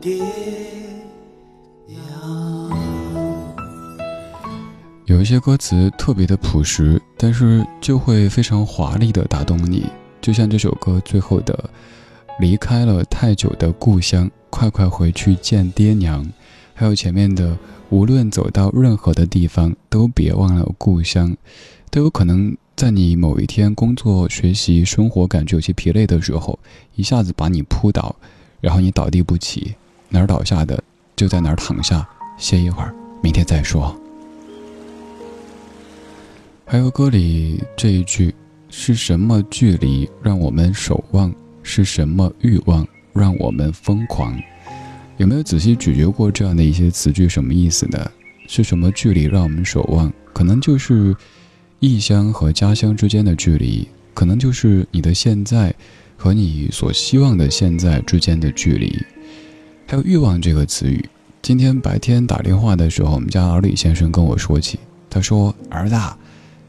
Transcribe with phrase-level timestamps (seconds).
[0.00, 0.14] 爹
[1.86, 2.00] 娘。
[5.04, 9.84] 有一些歌词特别的朴实，但是就会非常华丽的打动你。
[10.22, 11.68] 就像这首歌最后的
[12.40, 16.26] “离开了太久的故乡，快快回去见爹娘”，
[16.72, 17.54] 还有前面的
[17.90, 21.36] “无论走到任何的地方，都别忘了故乡”，
[21.90, 26.58] 都有可能在你某一天工作、学习、生活感觉有些疲累的时候，
[26.94, 28.16] 一下子把你扑倒，
[28.62, 29.74] 然后你倒地不起。
[30.10, 30.82] 哪儿倒下的，
[31.16, 32.92] 就在哪儿躺下歇一会儿，
[33.22, 33.98] 明天再说。
[36.66, 38.34] 还有歌里这一句
[38.68, 41.32] ：“是什么距离让我们守望？
[41.62, 44.36] 是什么欲望让我们疯狂？
[45.16, 47.28] 有没有仔细咀嚼过这样的一些词句？
[47.28, 48.10] 什么意思呢？
[48.48, 50.12] 是什么距离让我们守望？
[50.32, 51.14] 可能就是
[51.78, 55.74] 异乡和家乡之间的距离，可能就是你的现在
[56.16, 58.96] 和你所希望的现在之间的距离。
[59.90, 61.04] 还有欲望这个词语，
[61.42, 64.78] 今天白天打电话的时候，我们家老李先生跟我说起，
[65.10, 65.96] 他说：“儿子，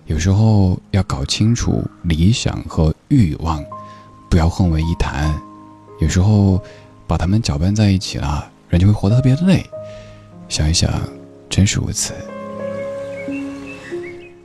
[0.07, 3.63] 有时候要搞清楚理想和欲望，
[4.27, 5.39] 不要混为一谈。
[5.99, 6.59] 有时候
[7.05, 9.63] 把他们搅拌在一起了，人就会活得特别累。
[10.49, 10.91] 想一想。”
[11.47, 12.15] 真是如此。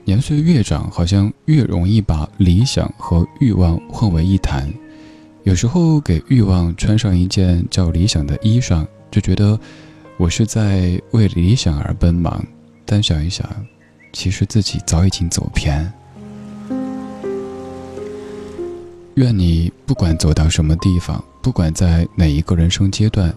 [0.04, 4.70] 年岁越长，好像越容易把理想和欲望混为一谈。
[5.46, 9.56] 有时候给欲望穿上一件叫理想的衣裳，就觉得
[10.16, 12.44] 我是在为理想而奔忙。
[12.84, 13.48] 但想一想，
[14.12, 15.92] 其实自己早已经走偏。
[19.14, 23.32] 愿你不管走到什么地方，不管在哪一个人生阶段，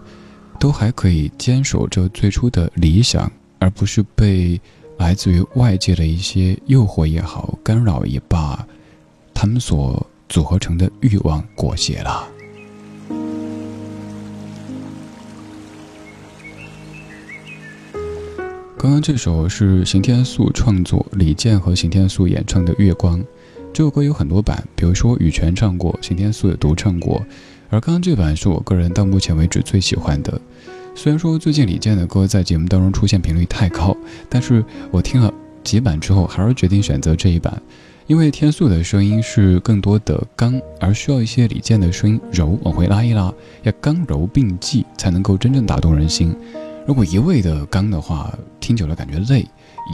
[0.58, 3.30] 都还可以坚守着最初的理想。
[3.60, 4.60] 而不是被
[4.96, 8.66] 来自于外界的一些诱惑也好、干扰也罢，
[9.32, 12.26] 他们所组合成的欲望裹挟了。
[18.78, 23.20] 刚刚这首是刑天素创作，李健和刑天素演唱的《月光》。
[23.74, 27.22] 这首歌有很多版，比如说羽泉唱过，刑天素也独唱过，
[27.68, 30.40] 而刚刚这版是我个人到目前为止最喜欢的。
[30.94, 33.96] 虽然说最近李健的歌在节目当中出现频率太高，
[34.28, 37.60] 但是我听了几版之后，还是决定选择这一版，
[38.10, 46.34] 因为天素的声音是更多的刚，而需要一些李健的声音柔往回拉一拉，要刚柔并济才能够真正打动人心。
[46.88, 49.44] 如果一味的刚的话，听久了感觉累；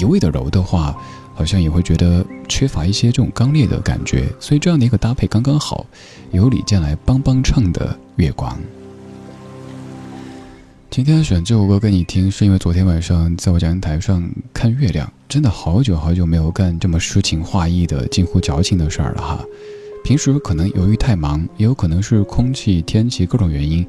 [0.00, 0.96] 一味的柔的话，
[1.34, 4.24] 好像也会觉得缺乏一些这种刚烈的感觉。
[4.40, 5.84] 所以这样的一个搭配刚刚好，
[6.32, 7.86] 由李健来帮帮唱的
[8.16, 8.50] 《月光》。
[10.88, 19.44] 今天选这首歌给你听，是因为昨天晚上在我讲台上看月亮，真的好久好久没有干这么诗情画意的、近乎矫情的事儿了哈。
[20.04, 23.84] 平时可能由于太忙，也有可能是空气、天气各种原因，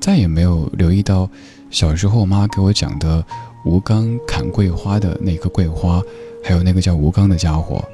[0.00, 1.28] 再也没有留意到
[1.70, 3.24] 小时候我妈给我讲的
[3.64, 6.00] 吴刚砍桂花的那棵桂花，
[6.42, 7.84] 还有那个叫吴刚的家伙。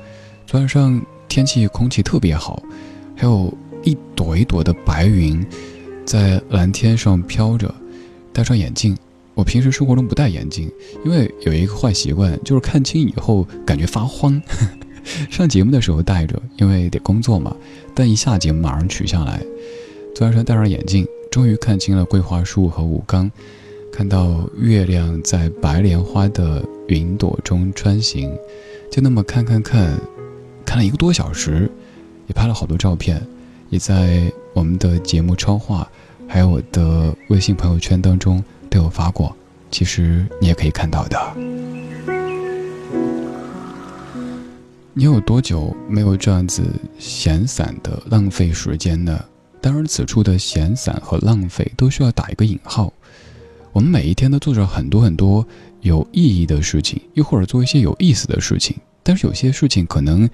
[0.46, 2.62] 昨晚上天气空气特别好，
[3.16, 3.52] 还有
[3.84, 5.44] 一朵一朵的白云
[6.04, 7.74] 在蓝天上飘着。
[8.34, 8.96] 戴上眼镜，
[9.34, 10.70] 我平时生活中不戴眼镜，
[11.04, 14.40] 因为有一个坏习惯，就是看清以后感觉发慌。
[15.30, 17.56] 上节目的时候戴着，因为得工作嘛，
[17.94, 19.42] 但一下节目马上取下来。
[20.14, 23.30] 昨晚上戴上眼镜，终于看清了桂花树和武冈，
[23.90, 28.30] 看到月亮在白莲花的云朵中穿行，
[28.90, 29.98] 就那么看看看，
[30.64, 31.68] 看了一个多小时，
[32.28, 33.20] 也拍了好多照片，
[33.70, 35.90] 也在我们的节目超话。
[36.28, 39.36] 还有我的微信朋友圈当中都有发过，
[39.70, 41.36] 其实你也可以看到的。
[44.94, 46.64] 你有多久没有这样子
[46.98, 49.22] 闲散的浪费时间呢？
[49.60, 52.90] 当然，此处的闲散和浪费都需要打一个引号。
[53.72, 55.46] 我们每一天都做着很多很多
[55.82, 60.28] 有意义的事情，又或者做一些有意思的事情，但是有些事情可能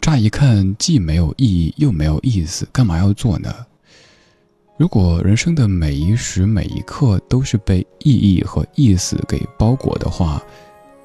[0.00, 3.54] 乍一看既没有意义又没有意思，干嘛要做呢？
[4.76, 10.42] 如果人生的每一时每一刻都是被意义和意思给包裹的话，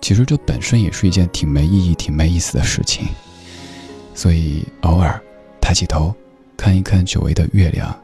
[0.01, 3.07] 其实这本身也是一件挺没意义、挺没意思的事情。
[4.15, 5.21] 所以偶尔
[5.61, 6.11] 抬起头，
[6.57, 7.95] 看一看久违的月亮，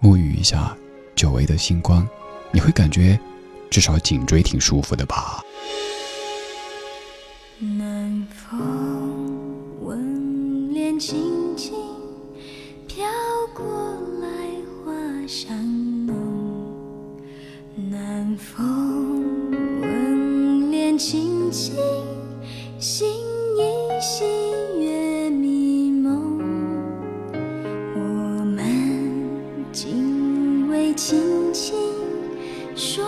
[0.00, 0.76] 沐浴一下
[1.16, 2.06] 久违的星光，
[2.52, 3.18] 你会感觉
[3.68, 5.42] 至少颈椎挺舒服的吧。
[7.58, 11.74] 南风吻脸轻轻
[12.86, 13.04] 飘
[13.52, 13.91] 过。
[15.26, 15.56] 香
[16.06, 16.14] 浓，
[17.90, 19.22] 南风
[19.80, 21.74] 吻脸轻轻，
[22.78, 23.08] 心
[23.56, 23.62] 依
[24.00, 24.24] 稀
[24.80, 26.38] 月迷蒙。
[27.94, 31.20] 我们紧偎亲
[31.52, 31.74] 亲，
[32.74, 33.04] 说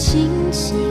[0.00, 0.89] 轻轻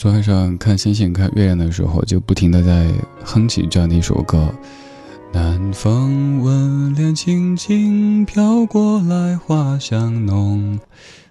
[0.00, 2.90] 昨晚上看星星看月亮的时候，就不停的在
[3.22, 4.50] 哼起这样的一首歌。
[5.30, 10.80] 南风温凉，轻轻飘过来，花香浓。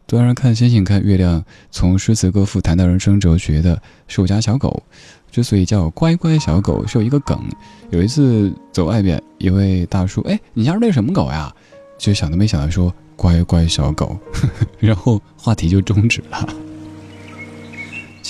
[0.08, 4.84] 昨晚上看星星看月亮，从诗词歌赋谈到人生哲学的是我家小狗。
[5.32, 7.44] 之所以叫乖乖小狗，是有一个梗。
[7.90, 11.52] 有一次走外边，一位大叔，哎，你家那什么狗呀？
[11.98, 14.16] 就想都没想到说乖乖小狗，
[14.78, 16.48] 然后话题就终止了。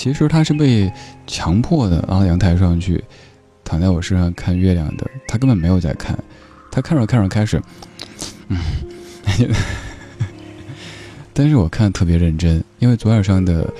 [0.00, 0.90] 其实他是被
[1.26, 3.04] 强迫的拉到阳台上去，
[3.62, 5.06] 躺在我身上看月亮的。
[5.28, 6.18] 他根本没有在看，
[6.70, 7.60] 他看着看着开始，
[8.48, 8.56] 嗯，
[11.34, 13.70] 但是我看特别认真，因为昨晚上的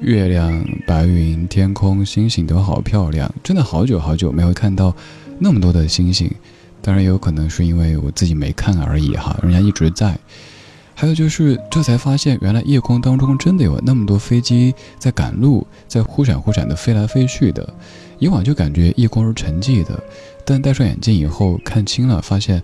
[0.00, 4.94] 月亮、白云、天空、星星都好漂亮，真的好久好久没有看到
[5.40, 6.32] 那么多的星星。
[6.80, 10.16] 当然也有可能是因为我自己没看而已哈，人家一直在。
[10.94, 17.74] 还有就是，这才发现原来夜空当中真的有那么多飞机在赶路，在忽闪忽闪的飞来飞去的。
[18.20, 20.00] 以往就感觉夜空是沉寂的，
[20.44, 22.62] 但戴上眼镜以后看清了，发现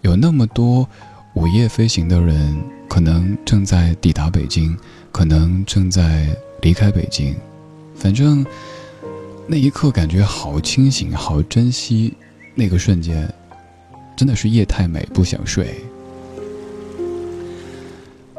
[0.00, 0.88] 有那么多
[1.34, 2.56] 午夜飞行的人，
[2.88, 4.76] 可能正在抵达北京，
[5.12, 6.26] 可能正在
[6.62, 7.36] 离开北京。
[7.94, 8.44] 反正
[9.46, 12.14] 那一刻感觉好清醒，好珍惜
[12.54, 13.32] 那个瞬间，
[14.16, 15.84] 真的是夜太美，不想睡。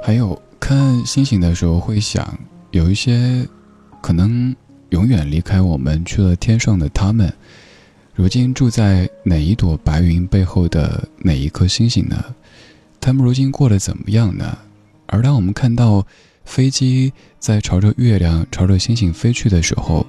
[0.06, 2.38] 还有看星星的时候，会想
[2.72, 3.48] 有一些
[4.02, 4.54] 可能
[4.90, 7.34] 永远离开我们去了天上的他们，
[8.14, 12.22] 如今住在哪一朵白云背后的哪一颗星星呢？
[13.00, 14.58] 他们如今过得怎么样呢？
[15.06, 16.06] 而当我们看到
[16.44, 20.06] 飞机在朝着月亮、朝着星星飞去的时候，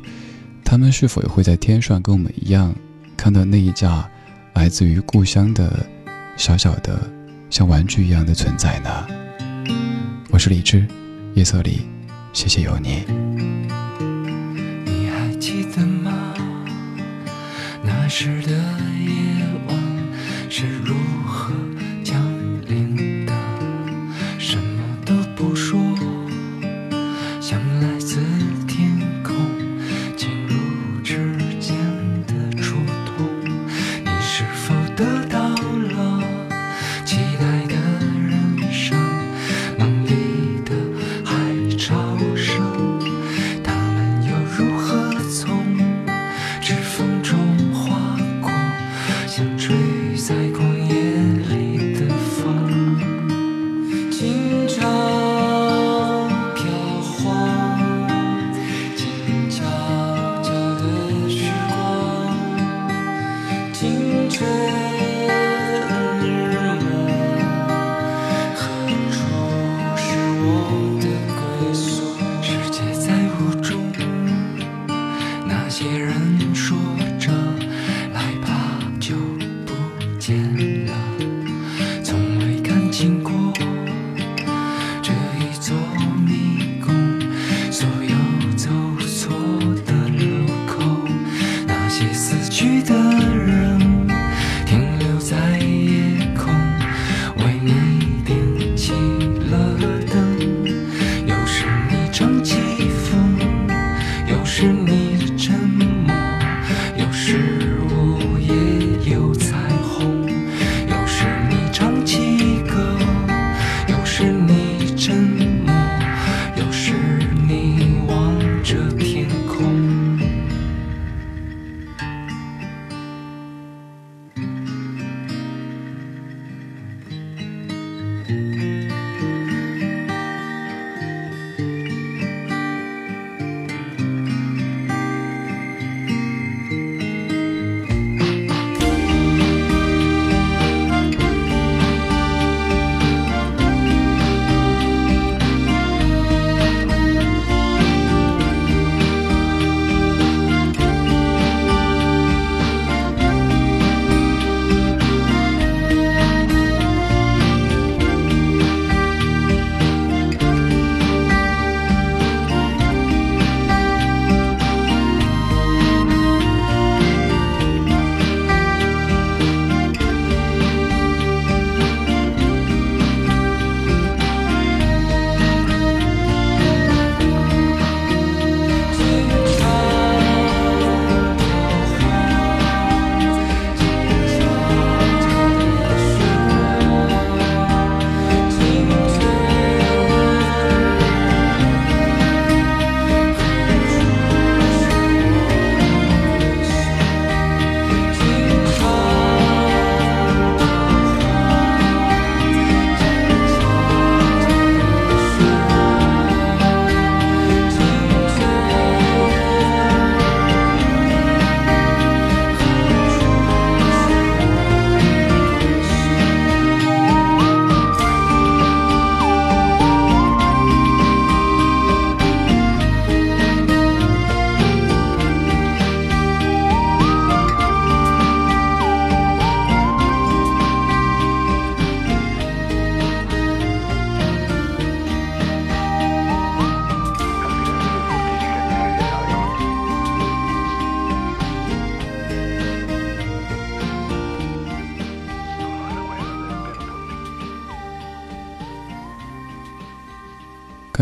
[0.65, 2.75] 他们是否也会在天上跟我们一样，
[3.17, 4.11] 看到那一架
[4.55, 5.87] 来自于故乡的
[6.37, 7.01] 小小的
[7.49, 9.07] 像玩具一样的存在呢？
[10.35, 10.85] 我是李志，
[11.35, 11.83] 夜色里，
[12.33, 13.05] 谢谢有你。
[14.85, 16.35] 你还记得吗？
[17.85, 18.61] 那时的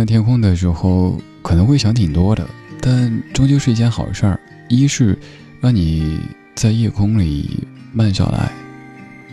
[0.02, 2.44] 看天空的时候，可能会想挺多的，
[2.80, 4.40] 但终究是一件好事儿。
[4.68, 5.16] 一是
[5.60, 6.18] 让你
[6.56, 7.60] 在夜空里
[7.92, 8.50] 慢下来，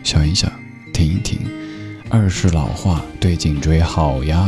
[0.03, 0.47] 想一想，
[0.93, 1.39] 停一停；
[2.07, 4.47] 二是老话，对颈椎好呀。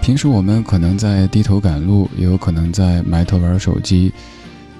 [0.00, 4.12] 平时我们可能在低头赶路，也有可能在埋头玩手机，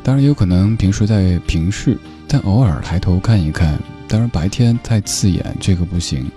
[0.05, 1.99] 当然也有可能平时在平视，
[2.29, 3.77] 但偶尔抬头看一看。
[4.07, 6.31] 当然白天太刺眼，这个不行。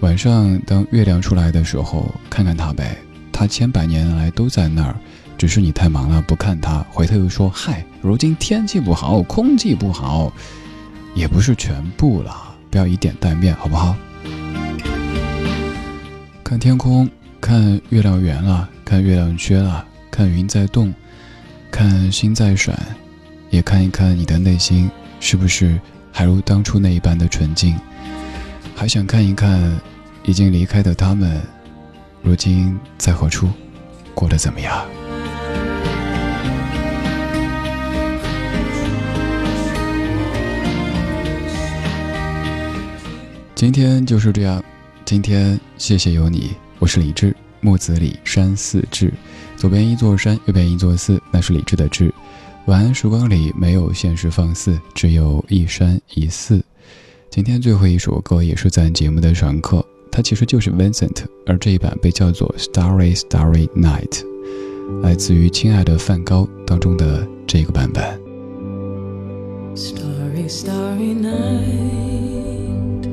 [0.00, 2.96] 晚上当月亮出来的时候，看看它呗，
[3.32, 4.94] 它千百年来都在那儿，
[5.36, 6.86] 只是你太忙了不看它。
[6.88, 10.32] 回头又说，嗨，如今天气不好，空气不好，
[11.16, 12.32] 也不是全部了，
[12.70, 13.96] 不要以点带面，好不好？
[16.44, 20.94] 看天空，看月亮圆了，看月亮缺了，看云在动，
[21.72, 22.78] 看星在闪，
[23.50, 25.78] 也看一看你的内心是不是
[26.12, 27.76] 还如当初那一般的纯净。
[28.78, 29.76] 还想看一看
[30.22, 31.42] 已经离开的他们，
[32.22, 33.48] 如今在何处，
[34.14, 34.86] 过得怎么样？
[43.56, 44.62] 今天就是这样，
[45.04, 49.12] 今天谢谢有你，我是李志，木子李山寺志，
[49.56, 52.14] 左边一座山，右边一座寺，那是李志的志。
[52.66, 56.64] 晚安时光里没有现实放肆，只有一山一寺。
[57.30, 64.24] 今天最后一首歌也是咱节目的常客，它其实就是 Vincent，而这一版被叫做 Starry Starry Night，
[65.02, 68.02] 来自于《亲爱的梵高》当中的这个版本。
[69.76, 73.06] Starry, starry night.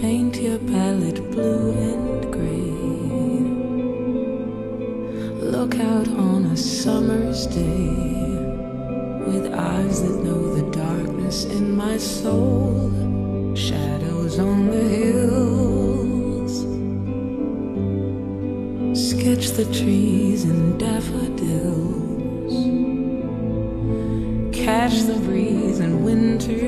[0.00, 2.70] Paint your palette blue and gray.
[5.42, 7.90] Look out on a summer's day
[9.26, 12.90] with eyes that know the dark darkness in my soul.
[13.54, 16.54] Shadows on the hills.
[19.10, 22.54] Sketch the trees and daffodils.
[24.54, 26.67] Catch the breeze and winter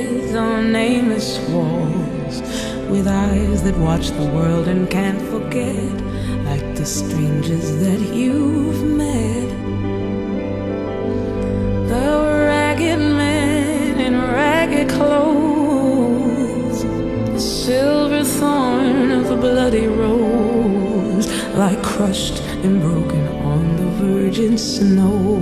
[0.71, 2.41] nameless walls,
[2.89, 5.93] with eyes that watch the world and can't forget,
[6.45, 9.49] like the strangers that you've met.
[11.89, 12.07] The
[12.47, 16.83] ragged men in ragged clothes,
[17.33, 25.41] the silver thorn of the bloody rose, like crushed and broken on the virgin snow.